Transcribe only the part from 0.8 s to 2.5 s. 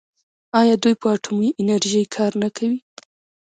دوی په اټومي انرژۍ کار نه